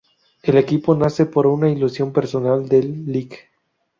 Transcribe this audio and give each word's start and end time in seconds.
El 0.41 0.57
equipo 0.57 0.95
nace 0.95 1.27
por 1.27 1.45
una 1.45 1.69
ilusión 1.69 2.11
personal 2.11 2.67
del 2.67 3.05
Lic. 3.05 3.51